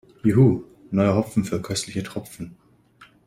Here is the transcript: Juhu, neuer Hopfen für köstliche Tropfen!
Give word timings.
Juhu, 0.23 0.63
neuer 0.89 1.13
Hopfen 1.15 1.43
für 1.43 1.61
köstliche 1.61 2.01
Tropfen! 2.01 2.57